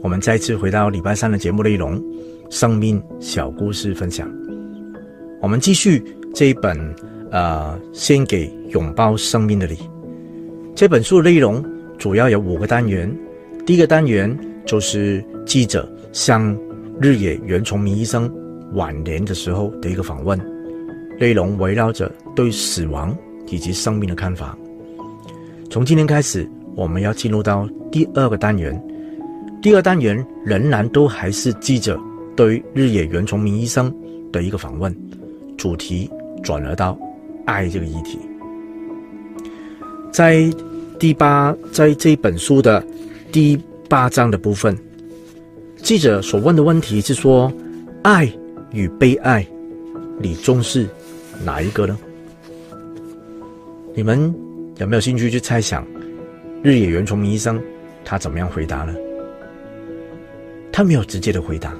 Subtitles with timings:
[0.00, 2.00] 我们再次回到礼拜三的节目内容，
[2.50, 4.30] 生命小故事分享。
[5.40, 6.78] 我们继续这一本
[7.30, 9.76] 呃，献给拥抱生命的你。
[10.74, 11.64] 这本书的内容
[11.98, 13.12] 主要有五个单元。
[13.66, 14.34] 第一个单元
[14.64, 16.56] 就是记者向
[17.00, 18.30] 日野原崇明医生
[18.74, 20.38] 晚年的时候的一个访问，
[21.18, 23.14] 内容围绕着对死亡
[23.48, 24.56] 以及生命的看法。
[25.68, 28.80] 从今天开始，我们要进入到第二个单元。
[29.60, 31.98] 第二单元仍然都还是记者
[32.36, 33.92] 对日野原重明医生
[34.30, 34.94] 的一个访问，
[35.56, 36.08] 主题
[36.42, 36.96] 转而到
[37.44, 38.18] 爱这个议题。
[40.12, 40.48] 在
[40.98, 42.84] 第八，在这本书的
[43.32, 43.58] 第
[43.88, 44.76] 八章的部分，
[45.76, 47.52] 记者所问的问题是说：
[48.02, 48.32] 爱
[48.70, 49.44] 与被爱，
[50.20, 50.88] 你重视
[51.44, 51.98] 哪一个呢？
[53.94, 54.32] 你们
[54.76, 55.84] 有没有兴趣去猜想
[56.62, 57.60] 日野原重明医生
[58.04, 58.94] 他怎么样回答呢？
[60.72, 61.74] 他没有直接的回答，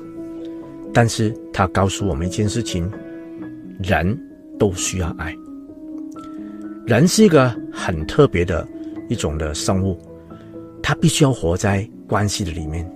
[0.92, 2.90] 但是他告诉我们一件事情：
[3.82, 4.18] 人
[4.58, 5.34] 都需要爱。
[6.86, 8.66] 人是一个很特别的
[9.08, 9.96] 一种的生物，
[10.82, 12.90] 他必须要活在关系的里面。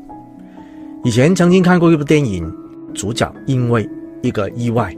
[1.05, 2.51] 以前曾经看过一部电影，
[2.95, 3.89] 主角因为
[4.23, 4.93] 一个意外，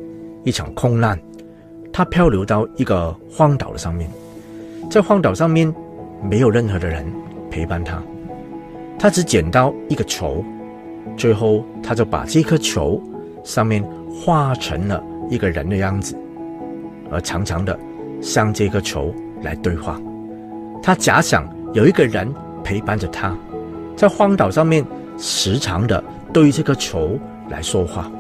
[0.45, 1.19] 一场空难，
[1.93, 4.09] 他漂流到一个荒岛的上面，
[4.91, 5.73] 在荒岛上面
[6.23, 7.05] 没有任何的人
[7.51, 8.03] 陪伴他，
[8.99, 10.43] 他只捡到一个球。
[11.17, 13.01] 最后，他就把这颗球
[13.45, 16.19] 上面画成了一个人的样子，
[17.11, 17.79] 而常常的
[18.21, 20.01] 向这颗球来对话。
[20.83, 22.29] 他假想有一个人
[22.65, 23.37] 陪伴着他，
[23.97, 24.85] 在荒岛上面
[25.17, 26.03] 时常的
[26.33, 27.19] 对这颗球
[27.49, 28.11] 来说话。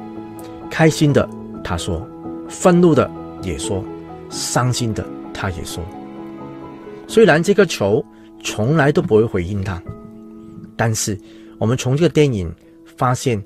[0.70, 1.28] 开心的
[1.62, 2.06] 他说，
[2.48, 3.10] 愤怒的
[3.42, 3.82] 也说，
[4.30, 5.82] 伤心的他也说。
[7.08, 8.04] 虽然这颗球
[8.42, 9.82] 从来都不会回应他，
[10.76, 11.18] 但是
[11.58, 12.52] 我们从这个电影。
[12.96, 13.42] 发现，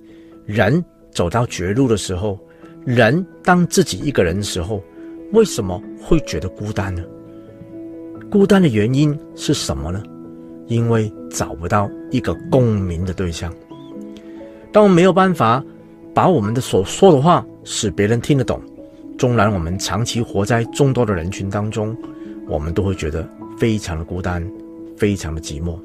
[0.46, 2.38] 人走到绝路的时候，
[2.84, 4.82] 人当自己一个人的时候，
[5.32, 7.02] 为什么会觉得孤单呢？
[8.30, 10.02] 孤单的原因是什么呢？
[10.66, 13.52] 因为找不到一个共鸣的对象。
[14.70, 15.64] 当我们没有办法
[16.12, 18.60] 把我们的所说的话使别人听得懂，
[19.16, 21.96] 纵然我们长期活在众多的人群当中，
[22.46, 23.26] 我们都会觉得
[23.56, 24.46] 非常的孤单，
[24.96, 25.78] 非常的寂寞。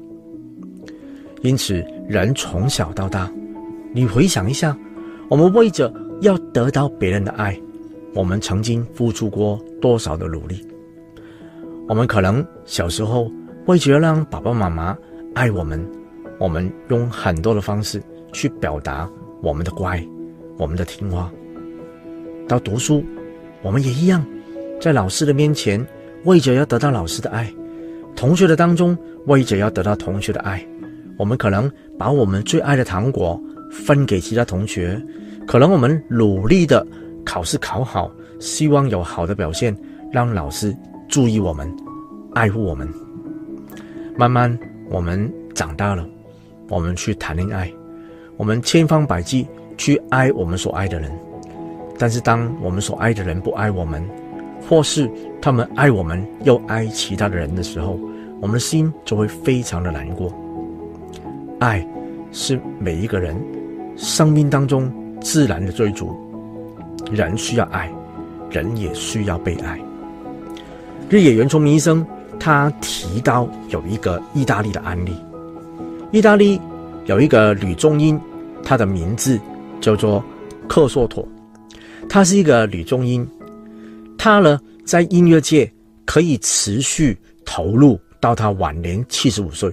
[1.40, 3.30] 因此，人从小到大。
[3.96, 4.76] 你回想一下，
[5.28, 7.56] 我们为着要得到别人的爱，
[8.12, 10.60] 我们曾经付出过多少的努力？
[11.86, 13.30] 我们可能小时候
[13.66, 14.98] 为着要让爸爸妈妈
[15.32, 15.80] 爱我们，
[16.40, 19.08] 我们用很多的方式去表达
[19.40, 20.04] 我们的乖，
[20.58, 21.32] 我们的听话。
[22.48, 23.04] 到读书，
[23.62, 24.26] 我们也一样，
[24.80, 25.80] 在老师的面前
[26.24, 27.48] 为着要得到老师的爱，
[28.16, 30.66] 同学的当中为着要得到同学的爱，
[31.16, 33.40] 我们可能把我们最爱的糖果。
[33.74, 35.02] 分给其他同学，
[35.46, 36.86] 可能我们努力的
[37.24, 38.08] 考试考好，
[38.38, 39.76] 希望有好的表现，
[40.12, 40.74] 让老师
[41.08, 41.68] 注意我们，
[42.34, 42.88] 爱护我们。
[44.16, 44.56] 慢慢
[44.88, 46.06] 我们长大了，
[46.68, 47.70] 我们去谈恋爱，
[48.36, 49.44] 我们千方百计
[49.76, 51.10] 去爱我们所爱的人。
[51.98, 54.02] 但是当我们所爱的人不爱我们，
[54.68, 55.10] 或是
[55.42, 57.98] 他们爱我们又爱其他的人的时候，
[58.40, 60.32] 我们的心就会非常的难过。
[61.58, 61.84] 爱
[62.30, 63.36] 是每一个人。
[63.96, 66.14] 生命当中自然的追逐，
[67.10, 67.92] 人需要爱，
[68.50, 69.80] 人也需要被爱。
[71.08, 72.04] 日野原重明医生
[72.40, 75.14] 他提到有一个意大利的案例，
[76.12, 76.60] 意大利
[77.06, 78.20] 有一个女中音，
[78.62, 79.38] 她的名字
[79.80, 80.22] 叫做
[80.68, 81.26] 克索托，
[82.08, 83.26] 她是一个女中音，
[84.18, 85.70] 她呢在音乐界
[86.04, 89.72] 可以持续投入到她晚年七十五岁。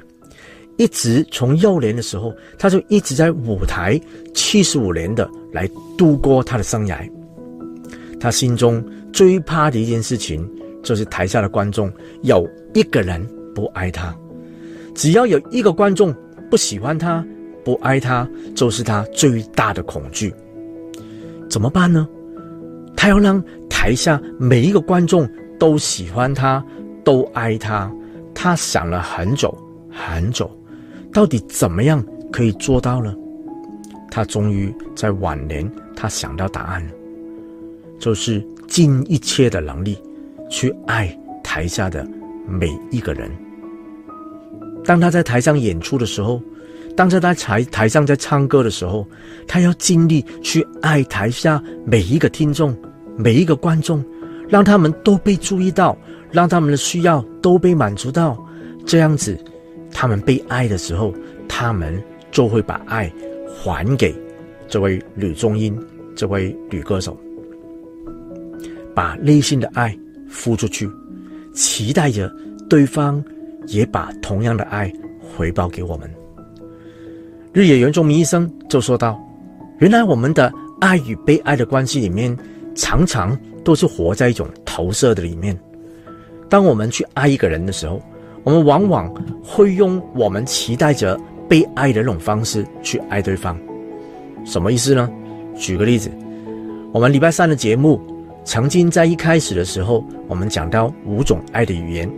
[0.78, 4.00] 一直从幼年的时候，他就一直在舞台，
[4.34, 6.98] 七十五年的来度过他的生涯。
[8.20, 10.48] 他心中最怕的一件事情，
[10.84, 14.16] 就是台下的观众有一个人不爱他。
[14.96, 16.14] 只要有一个观众
[16.50, 17.26] 不喜欢他、
[17.64, 20.34] 不爱他，就是他最大的恐惧。
[21.50, 22.08] 怎么办呢？
[22.96, 25.28] 他要让台下每一个观众
[25.60, 26.64] 都喜欢他、
[27.04, 27.92] 都爱他。
[28.34, 29.56] 他想了很久
[29.90, 30.50] 很久。
[31.14, 33.16] 到底怎么样可以做到呢？
[34.10, 36.92] 他终于在晚年，他想到答案了，
[38.00, 39.98] 就是尽一切的能力
[40.50, 42.08] 去爱台下的
[42.48, 43.32] 每一个人。
[44.84, 46.42] 当他在台上演出的时候，
[46.96, 49.06] 当他在台台上在唱歌的时候，
[49.48, 52.76] 他要尽力去爱台下每一个听众、
[53.16, 54.04] 每一个观众，
[54.50, 55.98] 让他们都被注意到，
[56.32, 58.38] 让他们的需要都被满足到，
[58.86, 59.38] 这样子。
[59.92, 61.14] 他们被爱的时候，
[61.48, 62.02] 他们
[62.32, 63.12] 就会把爱
[63.48, 64.16] 还给
[64.68, 65.78] 这位女中音，
[66.16, 67.18] 这位女歌手，
[68.96, 69.98] 把内心的爱
[70.30, 70.90] 付出去，
[71.54, 72.34] 期待着
[72.70, 73.24] 对方
[73.68, 76.10] 也把同样的爱回报给我们。
[77.54, 79.22] 日野原重明医生就说道
[79.80, 82.36] ：“原来我们的爱与被爱的关系里面，
[82.76, 85.58] 常常都是活在一种投射的里面。
[86.50, 88.02] 当我们去爱一个人的时候，
[88.44, 93.58] 我们往往会用我们期待着被爱的那种方式去爱对方。
[94.46, 95.10] 什么意思呢？
[95.56, 96.12] 举个例子，
[96.92, 98.02] 我们礼拜三的节目
[98.44, 102.10] 曾经在一开始的时候，我们讲到五种爱的语言。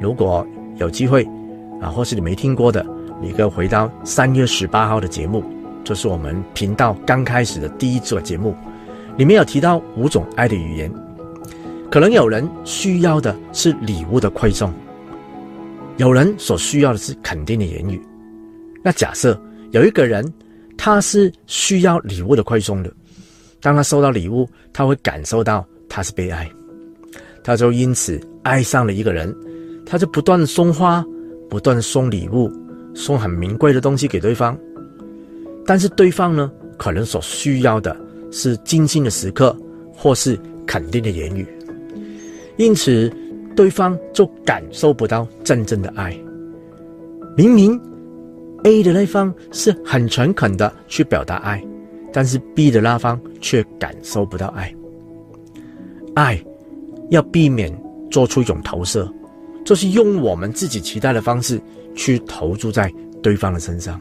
[0.00, 0.46] 如果
[0.76, 1.26] 有机会
[1.80, 2.84] 啊，或是你没听过的。”
[3.22, 5.44] 你可以回到三月十八号的节目，
[5.84, 8.54] 这、是我们频道刚开始的第一组节目，
[9.18, 10.90] 里面有提到五种爱的语言。
[11.90, 14.72] 可能有人需要的是礼物的馈赠，
[16.00, 18.00] 有人所需要的是肯定的言语。
[18.82, 19.38] 那假设
[19.70, 20.24] 有一个人，
[20.78, 22.90] 他是需要礼物的馈赠的，
[23.60, 26.50] 当他收到礼物，他会感受到他是被爱，
[27.44, 29.30] 他就因此爱上了一个人，
[29.84, 31.04] 他就不断送花，
[31.50, 32.50] 不断送礼物。
[32.92, 34.58] 送很名贵的东西给对方，
[35.66, 37.94] 但是对方呢，可能所需要的
[38.32, 39.56] 是精心的时刻，
[39.92, 40.36] 或是
[40.66, 41.46] 肯定的言语，
[42.56, 43.12] 因此
[43.54, 46.16] 对方就感受不到真正的爱。
[47.36, 47.80] 明明
[48.64, 51.62] A 的那方是很诚恳的去表达爱，
[52.12, 54.74] 但是 B 的那方却感受不到爱。
[56.14, 56.42] 爱
[57.10, 57.72] 要避免
[58.10, 59.10] 做出一种投射，
[59.64, 61.60] 就是用我们自己期待的方式。
[61.96, 64.00] 去投注在对方的身上，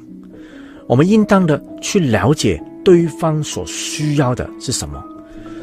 [0.87, 5.03] 我们应当的去了解对方所需要的是什么，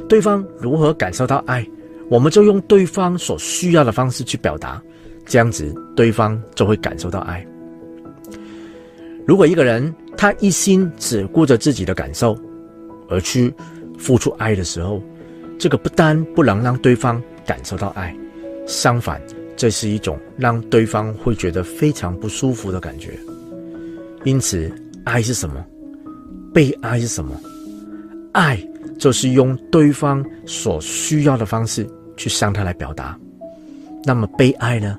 [0.09, 1.67] 对方如何感受到爱，
[2.09, 4.81] 我们就用对方所需要的方式去表达，
[5.25, 7.45] 这样子对方就会感受到爱。
[9.27, 12.39] 如果一个人他一心只顾着自己的感受，
[13.09, 13.53] 而去
[13.99, 15.03] 付出爱的时候，
[15.59, 18.17] 这个不单不能让对方感受到爱，
[18.67, 19.21] 相反。
[19.57, 23.19] 这是一种让对方会觉得非常不舒服的感觉。
[24.23, 24.71] 因此，
[25.05, 25.65] 爱是什么？
[26.53, 27.41] 被爱是什么？
[28.33, 28.63] 爱
[28.99, 33.19] 就是用对方所需要的方式去向他来表达。
[34.05, 34.99] 那么，悲哀呢？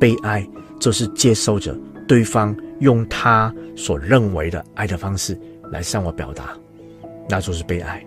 [0.00, 0.46] 悲哀
[0.80, 1.76] 就是接受着
[2.08, 5.38] 对方用他所认为的爱的方式
[5.70, 6.50] 来向我表达，
[7.28, 8.04] 那就是悲哀。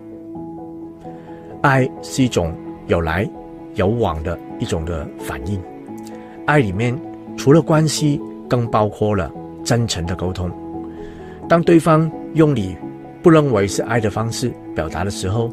[1.62, 2.54] 爱是一种
[2.86, 3.28] 有来
[3.74, 5.58] 有往的一种的反应。
[6.46, 6.96] 爱里面
[7.36, 9.32] 除了关系，更包括了
[9.64, 10.50] 真诚的沟通。
[11.48, 12.76] 当对方用你
[13.22, 15.50] 不认为是爱的方式表达的时候，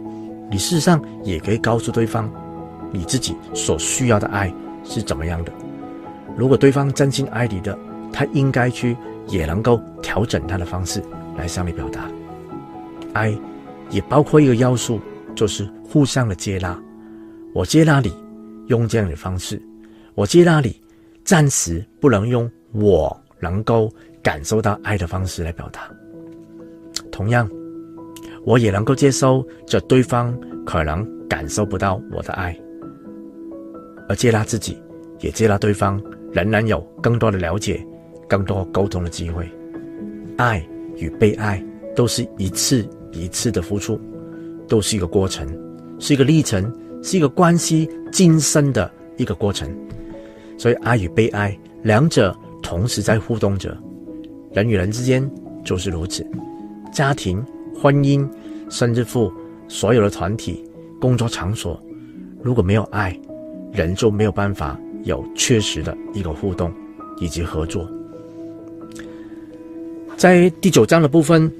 [0.51, 2.29] 你事实上也可以告诉对方，
[2.93, 4.53] 你自己所需要的爱
[4.85, 5.51] 是怎么样的。
[6.37, 7.77] 如果对方真心爱你的，
[8.13, 8.95] 他应该去
[9.27, 11.03] 也能够调整他的方式
[11.35, 12.09] 来向你表达。
[13.11, 13.37] 爱
[13.89, 14.99] 也包括一个要素，
[15.35, 16.79] 就是互相的接纳。
[17.53, 18.15] 我接纳你
[18.67, 19.61] 用这样的方式，
[20.15, 20.81] 我接纳你。
[21.25, 23.89] 暂时不能用我能够
[24.21, 25.89] 感受到爱的方式来表达。
[27.13, 27.49] 同样，
[28.43, 32.53] 我也能够接受着对方可能感受不到我的爱，
[34.07, 34.77] 而接纳自己，
[35.19, 36.01] 也接纳对方
[36.31, 37.85] 仍然有更多的了解、
[38.27, 39.49] 更多沟通的机会。
[40.37, 40.65] 爱
[40.97, 41.63] 与被爱
[41.95, 43.99] 都是一次一次的付出，
[44.67, 45.47] 都是一个过程，
[45.99, 49.69] 是一个历程，是一个关系晋升的一个过程。
[50.57, 53.77] 所以，爱与被爱两者同时在互动着，
[54.51, 55.29] 人与人之间
[55.63, 56.25] 就是如此。
[56.91, 57.43] 家庭、
[57.75, 58.27] 婚姻，
[58.69, 59.31] 甚至乎
[59.67, 60.63] 所有的团体、
[61.01, 61.81] 工作场所，
[62.41, 63.19] 如果没有爱，
[63.73, 66.71] 人就没有办法有确实的一个互动
[67.19, 67.89] 以及合作。
[70.15, 71.51] 在第九章的部分，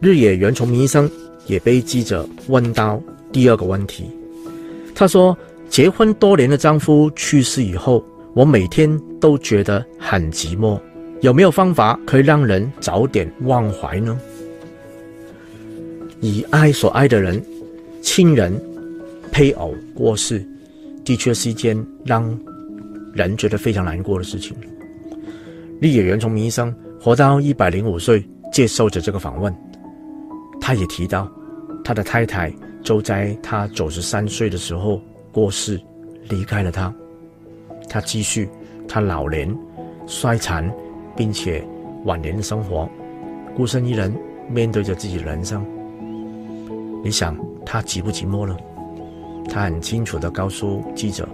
[0.00, 1.10] 日野原重明医生
[1.46, 3.00] 也被记者问到
[3.32, 4.04] 第二个问题，
[4.94, 5.36] 他说。
[5.68, 8.02] 结婚多年的丈夫去世以后，
[8.34, 8.88] 我每天
[9.20, 10.80] 都觉得很寂寞。
[11.22, 14.16] 有没有方法可以让人早点忘怀呢？
[16.20, 17.44] 以爱所爱的人、
[18.00, 18.54] 亲人、
[19.32, 20.40] 配偶过世，
[21.06, 22.38] 的确是一件让
[23.14, 24.54] 人觉得非常难过的事情。
[25.80, 28.22] 立野原重明医生活到一百零五岁，
[28.52, 29.54] 接受着这个访问，
[30.60, 31.30] 他也提到，
[31.82, 35.00] 他的太太就在他九十三岁的时候。
[35.32, 35.78] 过世，
[36.30, 36.90] 离开了他，
[37.90, 38.48] 他继续
[38.88, 39.54] 他老年、
[40.06, 40.74] 衰残，
[41.14, 41.62] 并且
[42.06, 42.88] 晚年的生活，
[43.54, 44.10] 孤身一人
[44.48, 45.62] 面对着自己的人生。
[47.04, 47.36] 你想
[47.66, 48.56] 他寂不寂寞呢？
[49.48, 51.28] 他很清楚地告诉记者，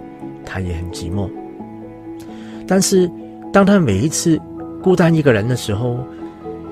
[0.45, 1.29] 他也很寂寞。
[2.67, 3.09] 但是
[3.51, 4.39] 当他每一次
[4.81, 5.99] 孤单一个人的时候，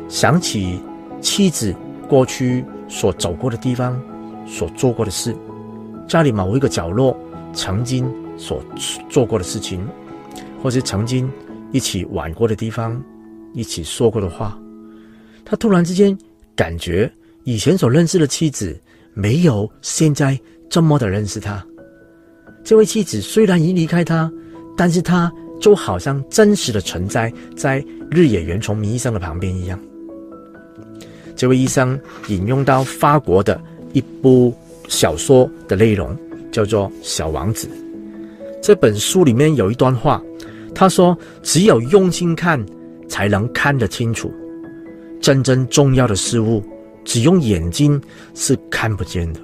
[0.07, 0.79] 想起
[1.19, 1.75] 妻子
[2.07, 4.01] 过去所走过的地方，
[4.45, 5.35] 所做过的事，
[6.07, 7.17] 家里某一个角落
[7.53, 8.63] 曾经所
[9.09, 9.85] 做过的事情，
[10.61, 11.29] 或是曾经
[11.71, 13.01] 一起玩过的地方，
[13.53, 14.57] 一起说过的话，
[15.45, 16.17] 他突然之间
[16.55, 17.11] 感觉
[17.43, 18.79] 以前所认识的妻子
[19.13, 20.39] 没有现在
[20.71, 21.63] 这么的认识他。
[22.63, 24.31] 这位妻子虽然已离开他，
[24.77, 29.77] 但是他就好像真实的存在在日野原重明医生的旁边一样。
[31.35, 31.99] 这位医生
[32.29, 33.61] 引用到法国的
[33.93, 34.53] 一部
[34.87, 36.15] 小说的内容，
[36.51, 37.67] 叫做《小王子》。
[38.61, 40.21] 这本书里面有一段话，
[40.73, 42.63] 他说：“只有用心看，
[43.09, 44.31] 才能看得清楚。
[45.19, 46.63] 真正重要的事物，
[47.03, 47.99] 只用眼睛
[48.35, 49.39] 是看不见的。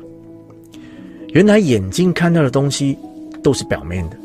[1.37, 2.97] 原来眼睛看到的东西
[3.43, 4.17] 都是表面的，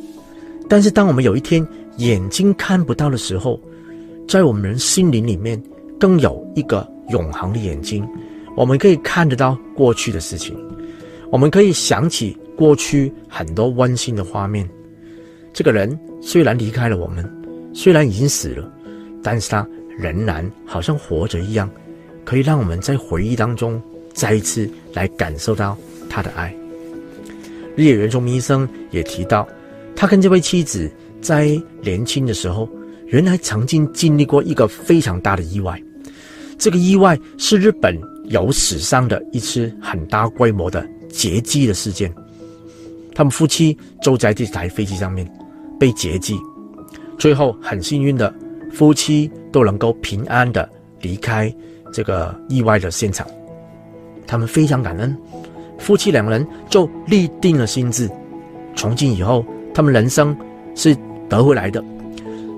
[0.66, 1.62] 但是当我们有一天
[1.98, 3.60] 眼睛看不到的时候，
[4.26, 5.62] 在我们人心灵里面，
[6.00, 8.08] 更有一个。”永恒的眼睛，
[8.56, 10.56] 我们可以看得到过去的事情，
[11.30, 14.66] 我们可以想起过去很多温馨的画面。
[15.52, 17.28] 这个人虽然离开了我们，
[17.74, 18.72] 虽然已经死了，
[19.22, 19.66] 但是他
[19.98, 21.68] 仍然好像活着一样，
[22.24, 23.82] 可以让我们在回忆当中
[24.14, 25.76] 再一次来感受到
[26.08, 26.54] 他的爱。
[27.76, 29.48] 日野原重医生也提到，
[29.96, 32.68] 他跟这位妻子在年轻的时候，
[33.06, 35.80] 原来曾经经历过一个非常大的意外。
[36.58, 42.12] 这个意外是日本有史上的一次很大规模的劫机的事件。
[43.14, 45.28] 他们夫妻坐在这台飞机上面
[45.78, 46.38] 被劫机，
[47.18, 48.32] 最后很幸运的
[48.72, 50.68] 夫妻都能够平安的
[51.00, 51.52] 离开
[51.92, 53.26] 这个意外的现场。
[54.26, 55.14] 他们非常感恩，
[55.82, 58.08] 夫妻两人就立定了心志，
[58.76, 60.34] 从今以后他们人生
[60.76, 60.96] 是
[61.28, 61.84] 得回来的。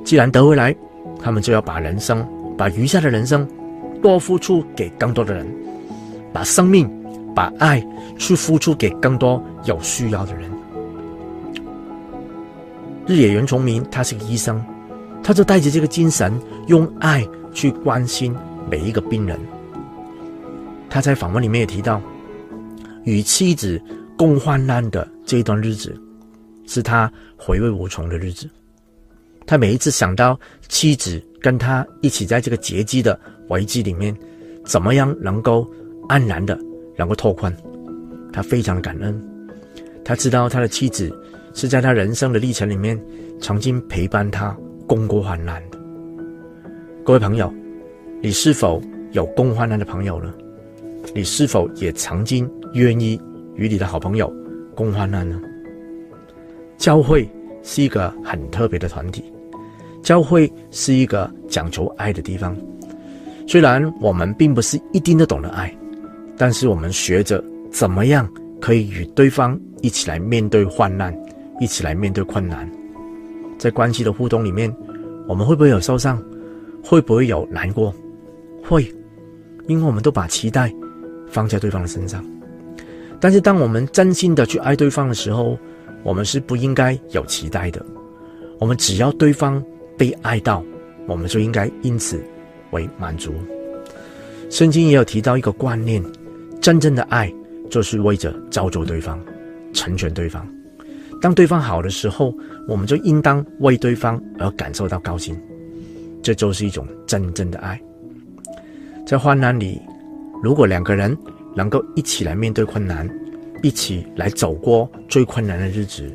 [0.05, 0.77] 既然得回来，
[1.23, 3.49] 他们就要把人生，把余下的人生。
[4.03, 5.47] 多付出给更多的人，
[6.31, 6.87] 把生命、
[7.35, 7.83] 把爱
[8.19, 10.51] 去付出给更多有需要的人。
[13.07, 14.63] 日野原重明他是个医生，
[15.23, 18.37] 他就带着这个精神，用爱去关心
[18.71, 19.41] 每一个病人。
[20.91, 21.99] 他在访问里面也提到，
[23.05, 23.81] 与妻子
[24.17, 25.95] 共患难的这一段日子，
[26.67, 28.49] 是他回味无穷的日子。
[29.47, 33.19] 他每一次想到妻子跟他一起在这个劫机的
[33.49, 34.17] 危机里面，
[34.65, 35.69] 怎么样能够
[36.09, 36.59] 安然的
[36.97, 37.55] 能够脱困？
[38.33, 39.23] 他非常感恩，
[40.05, 41.15] 他知道他的妻子
[41.53, 42.99] 是在他人生的历程里面
[43.39, 44.57] 曾经陪伴他
[44.87, 45.79] 共过患难的。
[47.05, 47.53] 各位朋友，
[48.23, 48.83] 你是否
[49.13, 50.33] 有共患难的朋友呢？
[51.15, 53.21] 你是否也曾经愿意
[53.55, 54.33] 与你的好朋友
[54.75, 55.41] 共患难呢？
[56.77, 57.29] 教会
[57.63, 59.23] 是一个很特别的团体，
[60.03, 62.57] 教会是一个讲求爱的地方。
[63.47, 65.73] 虽然我们并不是一定都懂得爱，
[66.37, 68.29] 但是我们学着怎么样
[68.61, 71.17] 可以与对方一起来面对患难，
[71.61, 72.69] 一起来面对困难。
[73.57, 74.75] 在关系的互动里面，
[75.29, 76.21] 我们会不会有受伤？
[76.83, 77.95] 会不会有难过？
[78.65, 78.83] 会，
[79.69, 80.75] 因为我们都把期待
[81.31, 82.25] 放在对方的身上。
[83.25, 85.59] 但是当我们真心的去爱对方的时候，
[86.03, 87.83] 我们是不应该有期待的。
[88.61, 89.65] 我们只要对方
[89.97, 90.63] 被爱到，
[91.09, 92.23] 我们就应该因此。
[92.73, 93.33] 为满足，
[94.51, 96.05] 圣经也有提到一个观念：
[96.61, 97.33] 真正的爱
[97.71, 99.19] 就是为着造就对方、
[99.73, 100.47] 成全对方。
[101.23, 102.31] 当对方好的时候，
[102.69, 105.35] 我们就应当为对方而感受到高兴。
[106.23, 107.81] 这就是一种真正的爱。
[109.07, 109.81] 在患难里，
[110.43, 111.17] 如果两个人
[111.55, 113.09] 能够一起来面对困难，
[113.63, 116.13] 一起来走过最困难的日子，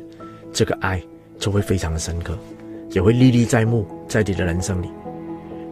[0.52, 1.02] 这个爱
[1.38, 2.38] 就会非常的深刻，
[2.90, 4.88] 也会历历在目，在你的人生里。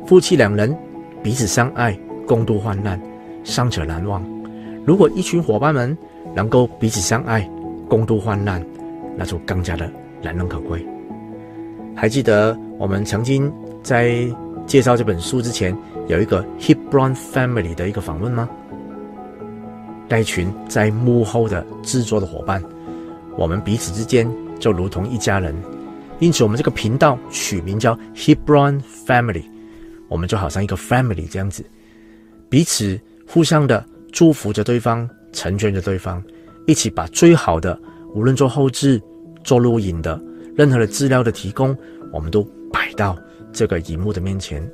[0.06, 0.74] 夫妻两人
[1.22, 3.00] 彼此相爱，共度患难，
[3.44, 4.24] 伤者难忘。
[4.86, 5.96] 如果一群伙伴们
[6.34, 7.48] 能够彼此相爱，
[7.88, 8.64] 共度患难，
[9.16, 9.90] 那就更加的
[10.22, 10.84] 难能可贵。
[11.94, 14.26] 还记得我们曾经在
[14.66, 18.48] 介绍这本书之前，有一个 Hebron Family 的一个访问吗？
[20.08, 22.62] 那一群在幕后的制作的伙伴，
[23.36, 25.54] 我们彼此之间就如同一家人，
[26.18, 29.44] 因此我们这个频道取名叫 Hebron Family。
[30.08, 31.62] 我们就好像一个 family 这样子，
[32.48, 36.22] 彼此互相的祝福着对方，成全着对方，
[36.66, 37.78] 一起把最好的，
[38.14, 38.98] 无论做后制、
[39.44, 40.18] 做录影的，
[40.56, 41.76] 任何的资料的提供，
[42.10, 43.18] 我们都摆到
[43.52, 44.66] 这个荧幕的面前。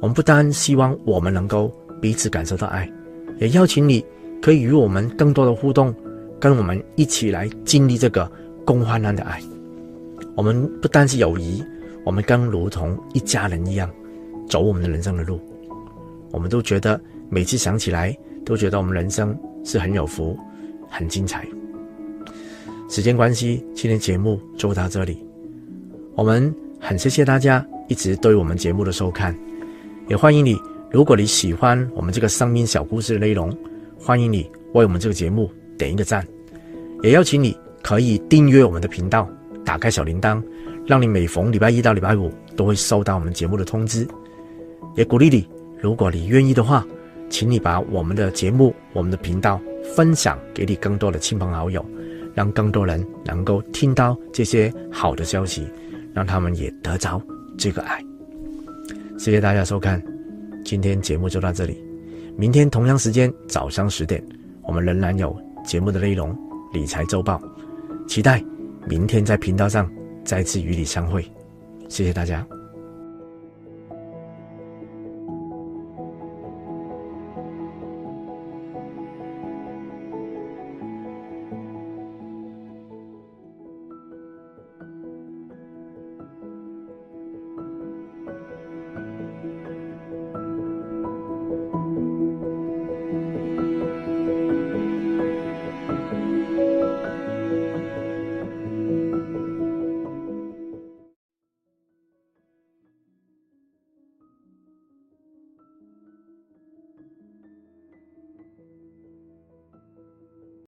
[0.00, 2.92] 我们不单希望我们能够彼此感受到爱，
[3.38, 4.04] 也邀请你
[4.42, 5.94] 可以与我们更多的互动，
[6.40, 8.30] 跟我们一起来经历这个
[8.64, 9.40] 共患难的爱。
[10.34, 11.62] 我们不单是友谊，
[12.04, 13.88] 我们更如同一家人一样。
[14.48, 15.40] 走我们的人生的路，
[16.30, 19.34] 我们都觉得每次想起来，都觉得我们人生
[19.64, 20.36] 是很有福、
[20.90, 21.46] 很精彩。
[22.90, 25.24] 时间关系，今天节目就到这里。
[26.14, 29.34] 我们很谢谢大家一直对我们节目的收看，
[30.08, 33.56] 也欢迎你，如果你喜欢我们这个生命小故事的内容，
[34.04, 36.26] 欢迎你为我们这个节目点一个赞，
[37.04, 39.28] 也邀请你可以订阅我们的频道，
[39.64, 40.42] 打开小铃铛，
[40.84, 44.04] 让你每逢礼拜一到礼拜五都会收到我们节目的通知。
[44.96, 45.48] 也鼓励你，
[45.80, 46.84] 如果你愿意的话，
[47.30, 49.60] 请你把我们的节目、我们的频道
[49.94, 51.84] 分享给你更多的亲朋好友。
[52.34, 55.68] 让更多人能够听到这些好的消息，
[56.14, 57.22] 让他们也得着
[57.58, 58.02] 这个爱。
[59.18, 60.02] 谢谢大家收看，
[60.64, 61.91] 今天节目就到这里。
[62.36, 64.22] 明天同样时间早上十点，
[64.62, 66.32] 我们仍然有节目的内容
[66.72, 67.38] 《理财周报》，
[68.08, 68.42] 期待
[68.86, 69.90] 明天在频道上
[70.24, 71.22] 再次与你相会。
[71.88, 72.46] 谢谢大家。